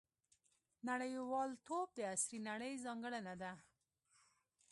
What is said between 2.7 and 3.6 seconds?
ځانګړنه ده.